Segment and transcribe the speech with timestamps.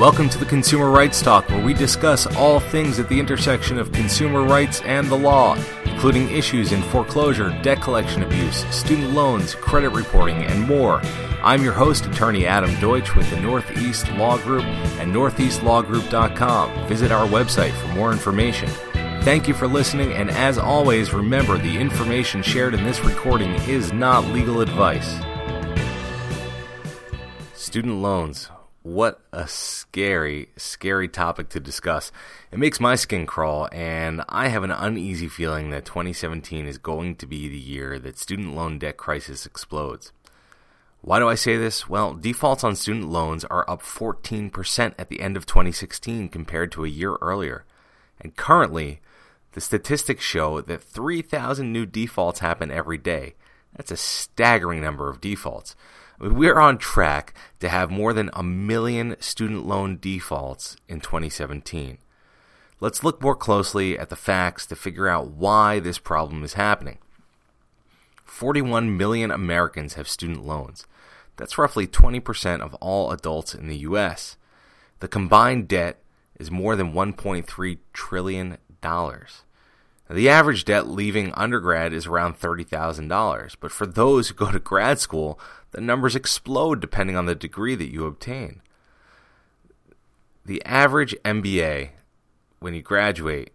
[0.00, 3.92] Welcome to the Consumer Rights Talk, where we discuss all things at the intersection of
[3.92, 9.90] consumer rights and the law, including issues in foreclosure, debt collection abuse, student loans, credit
[9.90, 11.02] reporting, and more.
[11.42, 16.88] I'm your host, attorney Adam Deutsch with the Northeast Law Group and northeastlawgroup.com.
[16.88, 18.70] Visit our website for more information.
[19.22, 23.92] Thank you for listening, and as always, remember the information shared in this recording is
[23.92, 25.20] not legal advice.
[27.52, 28.48] Student loans.
[28.82, 32.10] What a scary, scary topic to discuss.
[32.50, 37.16] It makes my skin crawl, and I have an uneasy feeling that 2017 is going
[37.16, 40.12] to be the year that student loan debt crisis explodes.
[41.02, 41.90] Why do I say this?
[41.90, 46.84] Well, defaults on student loans are up 14% at the end of 2016 compared to
[46.86, 47.66] a year earlier.
[48.18, 49.00] And currently,
[49.52, 53.34] the statistics show that 3,000 new defaults happen every day.
[53.76, 55.76] That's a staggering number of defaults.
[56.20, 61.96] We're on track to have more than a million student loan defaults in 2017.
[62.78, 66.98] Let's look more closely at the facts to figure out why this problem is happening.
[68.24, 70.86] 41 million Americans have student loans.
[71.36, 74.36] That's roughly 20% of all adults in the U.S.
[74.98, 76.02] The combined debt
[76.38, 78.58] is more than $1.3 trillion.
[80.12, 84.98] The average debt leaving undergrad is around $30,000, but for those who go to grad
[84.98, 85.38] school,
[85.70, 88.60] the numbers explode depending on the degree that you obtain.
[90.44, 91.90] The average MBA,
[92.58, 93.52] when you graduate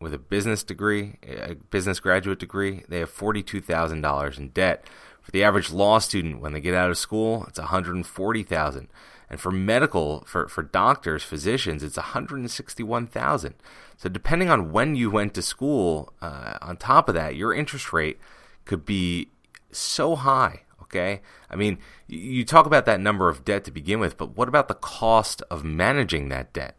[0.00, 4.84] with a business degree, a business graduate degree, they have $42,000 in debt.
[5.20, 8.86] For the average law student, when they get out of school, it's $140,000.
[9.30, 13.54] And for medical, for, for doctors, physicians, it's 161,000.
[13.96, 17.92] So depending on when you went to school, uh, on top of that, your interest
[17.92, 18.18] rate
[18.64, 19.28] could be
[19.70, 20.62] so high.
[20.82, 24.48] Okay, I mean, you talk about that number of debt to begin with, but what
[24.48, 26.78] about the cost of managing that debt?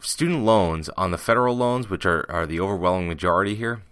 [0.00, 3.82] Student loans on the federal loans, which are, are the overwhelming majority here,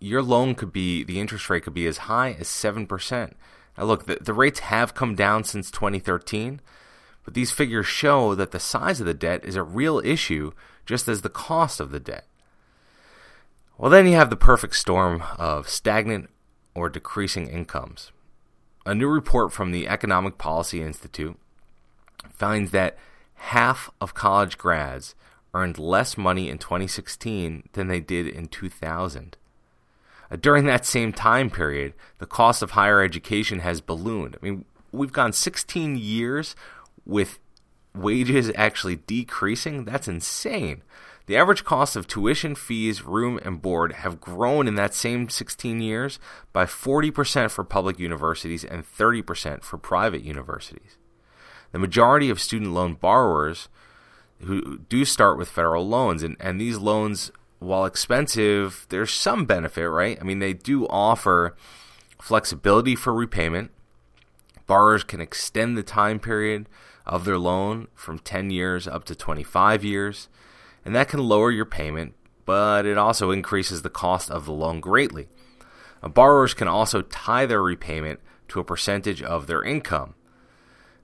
[0.00, 3.36] your loan could be the interest rate could be as high as seven percent.
[3.76, 6.60] Now, look, the, the rates have come down since 2013,
[7.24, 10.52] but these figures show that the size of the debt is a real issue,
[10.86, 12.26] just as the cost of the debt.
[13.76, 16.30] Well, then you have the perfect storm of stagnant
[16.74, 18.12] or decreasing incomes.
[18.86, 21.36] A new report from the Economic Policy Institute
[22.30, 22.96] finds that
[23.34, 25.14] half of college grads
[25.54, 29.36] earned less money in 2016 than they did in 2000.
[30.30, 34.36] Uh, during that same time period, the cost of higher education has ballooned.
[34.40, 36.56] I mean, we've gone 16 years
[37.04, 37.38] with
[37.94, 39.84] wages actually decreasing.
[39.84, 40.82] That's insane.
[41.26, 45.80] The average cost of tuition, fees, room, and board have grown in that same 16
[45.80, 46.18] years
[46.52, 50.98] by 40% for public universities and 30% for private universities.
[51.72, 53.68] The majority of student loan borrowers
[54.40, 57.32] who do start with federal loans, and, and these loans,
[57.64, 60.18] while expensive, there's some benefit, right?
[60.20, 61.56] I mean, they do offer
[62.20, 63.70] flexibility for repayment.
[64.66, 66.68] Borrowers can extend the time period
[67.06, 70.28] of their loan from 10 years up to 25 years
[70.84, 72.14] and that can lower your payment,
[72.44, 75.28] but it also increases the cost of the loan greatly.
[76.02, 80.14] Now, borrowers can also tie their repayment to a percentage of their income.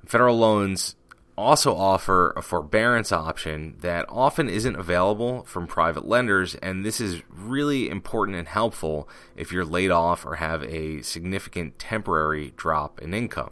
[0.05, 0.97] Federal loans
[1.41, 7.23] also offer a forbearance option that often isn't available from private lenders, and this is
[7.29, 13.15] really important and helpful if you're laid off or have a significant temporary drop in
[13.15, 13.51] income.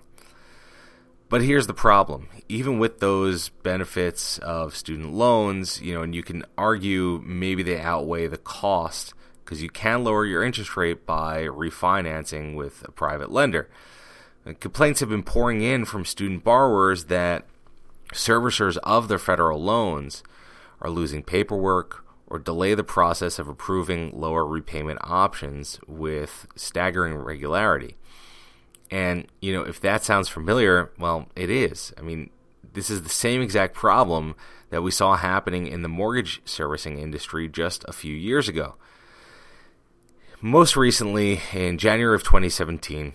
[1.29, 2.29] But here's the problem.
[2.49, 7.81] Even with those benefits of student loans, you know, and you can argue maybe they
[7.81, 9.13] outweigh the cost
[9.45, 13.69] because you can lower your interest rate by refinancing with a private lender.
[14.45, 17.47] And complaints have been pouring in from student borrowers that
[18.13, 20.23] servicers of their federal loans
[20.81, 27.97] are losing paperwork or delay the process of approving lower repayment options with staggering regularity.
[28.91, 31.93] And, you know, if that sounds familiar, well, it is.
[31.99, 32.31] I mean,
[32.75, 34.35] this is the same exact problem
[34.71, 38.77] that we saw happening in the mortgage servicing industry just a few years ago.
[40.41, 43.13] Most recently, in January of 2017,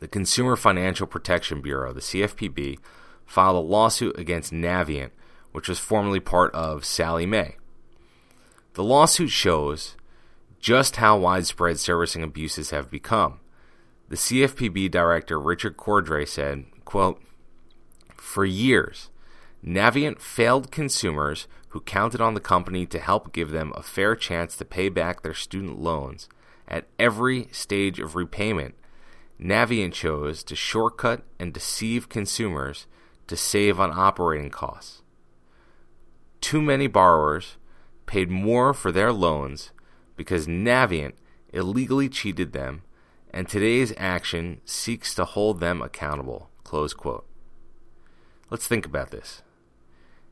[0.00, 2.78] the Consumer Financial Protection Bureau, the CFPB,
[3.26, 5.10] filed a lawsuit against Navient,
[5.52, 7.56] which was formerly part of Sallie Mae.
[8.74, 9.96] The lawsuit shows
[10.58, 13.40] just how widespread servicing abuses have become.
[14.08, 17.20] The CFPB director Richard Cordray said, quote,
[18.16, 19.10] For years,
[19.64, 24.56] Navient failed consumers who counted on the company to help give them a fair chance
[24.56, 26.28] to pay back their student loans.
[26.68, 28.74] At every stage of repayment,
[29.40, 32.86] Navient chose to shortcut and deceive consumers
[33.26, 35.02] to save on operating costs.
[36.40, 37.56] Too many borrowers
[38.06, 39.70] paid more for their loans
[40.16, 41.14] because Navient
[41.52, 42.82] illegally cheated them,
[43.30, 46.50] and today's action seeks to hold them accountable.
[46.64, 47.26] Close quote.
[48.50, 49.42] Let's think about this.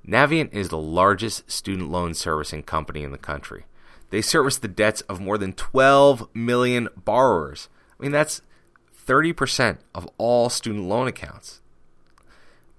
[0.06, 3.66] Navient is the largest student loan servicing company in the country.
[4.10, 7.68] They service the debts of more than 12 million borrowers.
[7.98, 8.42] I mean, that's
[9.06, 11.60] 30% of all student loan accounts.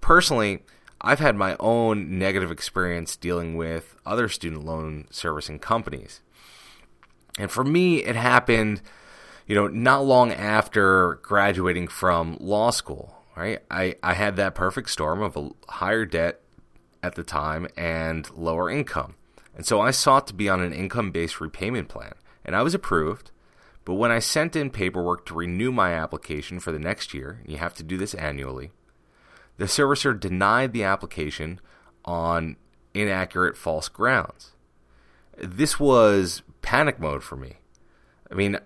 [0.01, 0.63] Personally,
[0.99, 6.21] I've had my own negative experience dealing with other student loan servicing companies.
[7.39, 8.81] And for me, it happened,
[9.47, 13.59] you know, not long after graduating from law school, right?
[13.71, 16.41] I, I had that perfect storm of a higher debt
[17.01, 19.15] at the time and lower income.
[19.55, 22.13] And so I sought to be on an income based repayment plan,
[22.45, 23.31] and I was approved.
[23.83, 27.57] But when I sent in paperwork to renew my application for the next year, you
[27.57, 28.71] have to do this annually,
[29.61, 31.59] the servicer denied the application
[32.03, 32.55] on
[32.95, 34.53] inaccurate, false grounds.
[35.37, 37.57] This was panic mode for me.
[38.31, 38.57] I mean,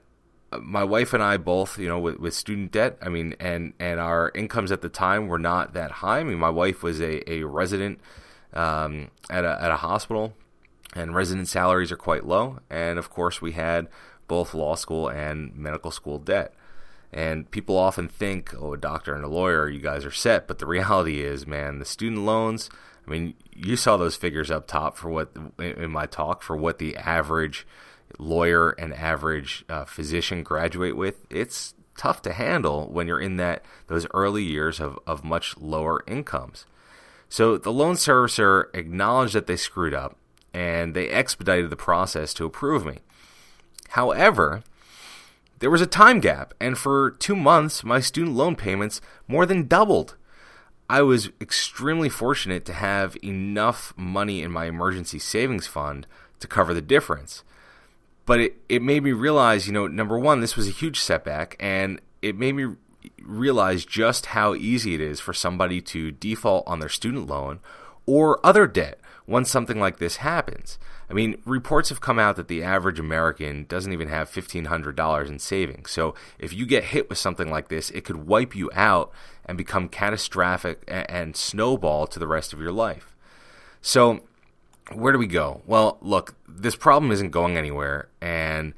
[0.58, 4.00] my wife and I both, you know, with, with student debt, I mean, and, and
[4.00, 6.20] our incomes at the time were not that high.
[6.20, 8.00] I mean, my wife was a, a resident
[8.54, 10.34] um, at, a, at a hospital,
[10.94, 12.60] and resident salaries are quite low.
[12.70, 13.90] And of course, we had
[14.30, 16.54] both law school and medical school debt.
[17.16, 20.48] And people often think, oh, a doctor and a lawyer, you guys are set.
[20.48, 22.70] But the reality is, man, the student loans,
[23.08, 26.78] I mean, you saw those figures up top for what, in my talk, for what
[26.78, 27.66] the average
[28.20, 31.26] lawyer and average uh, physician graduate with.
[31.30, 36.04] It's tough to handle when you're in that those early years of, of much lower
[36.06, 36.66] incomes.
[37.30, 40.18] So the loan servicer acknowledged that they screwed up
[40.54, 42.98] and they expedited the process to approve me.
[43.90, 44.64] However,
[45.60, 49.68] there was a time gap, and for two months, my student loan payments more than
[49.68, 50.16] doubled.
[50.90, 56.06] I was extremely fortunate to have enough money in my emergency savings fund
[56.40, 57.44] to cover the difference.
[58.26, 61.56] But it, it made me realize, you know, number one, this was a huge setback,
[61.60, 62.76] and it made me
[63.22, 67.60] realize just how easy it is for somebody to default on their student loan
[68.06, 70.78] or other debt once something like this happens.
[71.10, 75.40] I mean, reports have come out that the average American doesn't even have $1,500 in
[75.40, 75.92] savings.
[75.92, 79.12] So if you get hit with something like this, it could wipe you out
[79.46, 83.16] and become catastrophic and snowball to the rest of your life.
[83.82, 84.22] So,
[84.94, 85.62] where do we go?
[85.66, 88.10] Well, look, this problem isn't going anywhere.
[88.22, 88.74] And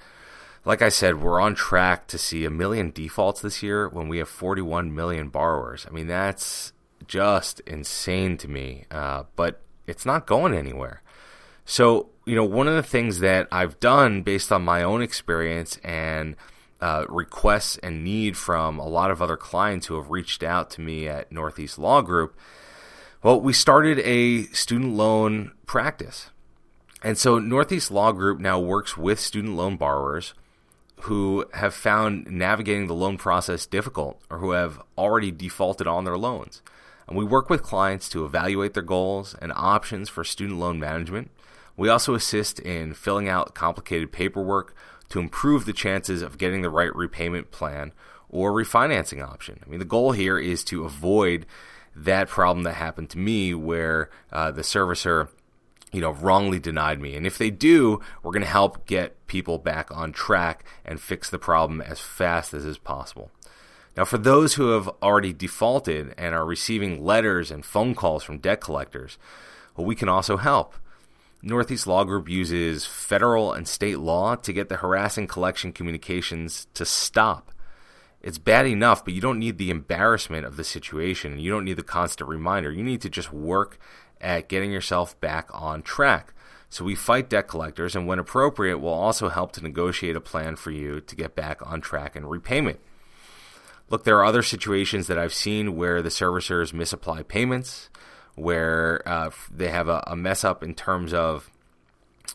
[0.66, 4.18] like I said, we're on track to see a million defaults this year when we
[4.18, 5.86] have 41 million borrowers.
[5.90, 6.74] I mean, that's
[7.08, 8.86] just insane to me.
[8.92, 11.02] Uh, but it's not going anywhere.
[11.66, 15.78] So, you know, one of the things that I've done based on my own experience
[15.84, 16.36] and
[16.80, 20.82] uh, requests and need from a lot of other clients who have reached out to
[20.82, 22.38] me at Northeast Law Group,
[23.24, 26.30] well, we started a student loan practice.
[27.04, 30.34] And so Northeast Law Group now works with student loan borrowers
[31.02, 36.18] who have found navigating the loan process difficult or who have already defaulted on their
[36.18, 36.62] loans.
[37.08, 41.32] And we work with clients to evaluate their goals and options for student loan management.
[41.76, 44.76] We also assist in filling out complicated paperwork
[45.10, 47.94] to improve the chances of getting the right repayment plan
[48.30, 49.62] or refinancing option.
[49.66, 51.46] I mean, the goal here is to avoid
[51.96, 55.30] that problem that happened to me where uh, the servicer
[55.94, 57.16] you know, wrongly denied me.
[57.16, 61.30] And if they do, we're going to help get people back on track and fix
[61.30, 63.32] the problem as fast as is possible.
[63.98, 68.38] Now, for those who have already defaulted and are receiving letters and phone calls from
[68.38, 69.18] debt collectors,
[69.76, 70.76] well, we can also help.
[71.42, 76.86] Northeast Law Group uses federal and state law to get the harassing collection communications to
[76.86, 77.52] stop.
[78.22, 81.40] It's bad enough, but you don't need the embarrassment of the situation.
[81.40, 82.72] You don't need the constant reminder.
[82.72, 83.80] You need to just work
[84.22, 86.34] at getting yourself back on track.
[86.70, 90.56] So we fight debt collectors, and when appropriate, we'll also help to negotiate a plan
[90.56, 92.80] for you to get back on track in repayment.
[93.90, 97.90] Look, there are other situations that I've seen where the servicers misapply payments,
[98.36, 101.50] where uh, they have a, a, mess up in terms of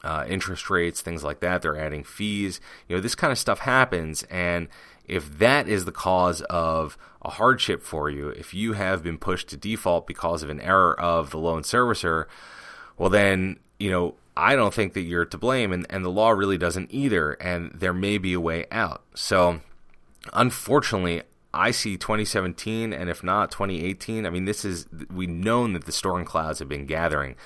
[0.03, 1.63] uh, interest rates, things like that.
[1.63, 2.61] They're adding fees.
[2.89, 4.69] You know, this kind of stuff happens, and
[5.07, 9.49] if that is the cause of a hardship for you, if you have been pushed
[9.49, 12.27] to default because of an error of the loan servicer,
[12.97, 16.31] well, then you know I don't think that you're to blame, and, and the law
[16.31, 19.03] really doesn't either, and there may be a way out.
[19.15, 19.61] So,
[20.33, 21.23] unfortunately,
[21.55, 25.93] I see 2017, and if not 2018, I mean, this is we've known that the
[25.93, 27.37] storm clouds have been gathering,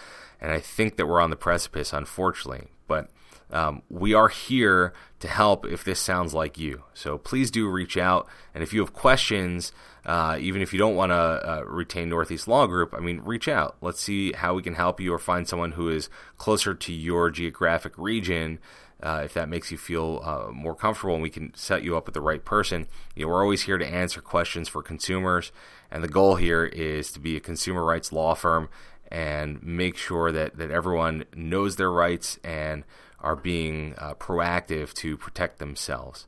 [0.41, 2.69] and I think that we're on the precipice, unfortunately.
[2.87, 3.11] But
[3.51, 6.83] Um, we are here to help if this sounds like you.
[6.95, 8.27] So please do reach out.
[8.55, 9.73] And if you have questions,
[10.05, 13.47] uh, even if you don't want to uh, retain Northeast Law Group, I mean, reach
[13.49, 13.77] out.
[13.81, 17.31] Let's see how we can help you or find someone who is closer to your
[17.31, 18.59] geographic region.
[19.03, 22.07] Uh, if that makes you feel uh, more comfortable and we can set you up
[22.07, 22.87] with the right person.
[23.15, 25.53] You know, we're always here to answer questions for consumers,
[25.91, 28.71] and the goal here is to be a consumer rights law firm
[29.11, 32.85] and make sure that, that everyone knows their rights and
[33.21, 36.26] are being uh, proactive to protect themselves.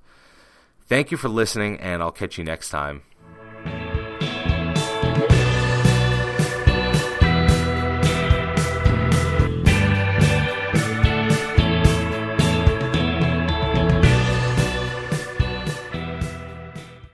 [0.87, 3.03] Thank you for listening, and I'll catch you next time.